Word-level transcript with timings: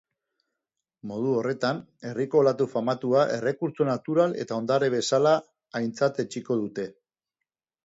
Modu 1.09 1.33
horretan 1.41 1.81
herriko 2.11 2.41
olatu 2.45 2.67
famatua 2.71 3.27
errekurtso 3.35 3.87
natural 3.91 4.35
eta 4.47 4.59
ondare 4.65 4.91
bezala 4.97 5.37
aintzatetsiko 5.83 6.61
dute. 6.67 6.91